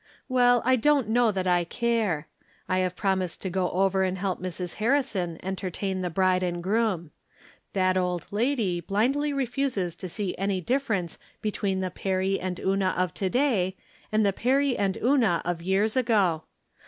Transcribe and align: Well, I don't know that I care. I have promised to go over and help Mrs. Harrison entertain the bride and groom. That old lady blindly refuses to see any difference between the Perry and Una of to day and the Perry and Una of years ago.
Well, 0.27 0.63
I 0.65 0.77
don't 0.77 1.09
know 1.09 1.31
that 1.31 1.45
I 1.45 1.63
care. 1.63 2.27
I 2.67 2.79
have 2.79 2.95
promised 2.95 3.39
to 3.41 3.51
go 3.51 3.69
over 3.69 4.01
and 4.01 4.17
help 4.17 4.41
Mrs. 4.41 4.73
Harrison 4.81 5.37
entertain 5.43 6.01
the 6.01 6.09
bride 6.09 6.41
and 6.41 6.63
groom. 6.63 7.11
That 7.73 7.97
old 7.99 8.25
lady 8.31 8.79
blindly 8.81 9.31
refuses 9.31 9.95
to 9.97 10.09
see 10.09 10.35
any 10.39 10.59
difference 10.59 11.19
between 11.39 11.81
the 11.81 11.91
Perry 11.91 12.39
and 12.39 12.57
Una 12.59 12.95
of 12.97 13.13
to 13.13 13.29
day 13.29 13.77
and 14.11 14.25
the 14.25 14.33
Perry 14.33 14.75
and 14.75 14.97
Una 15.03 15.43
of 15.45 15.61
years 15.61 15.95
ago. 15.95 16.45